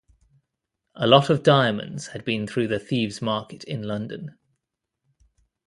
A 0.95 1.05
lot 1.05 1.29
of 1.29 1.43
diamonds 1.43 2.07
had 2.07 2.25
been 2.25 2.47
through 2.47 2.69
the 2.69 2.79
thieves' 2.79 3.21
market 3.21 3.63
in 3.65 3.83
London. 3.83 4.35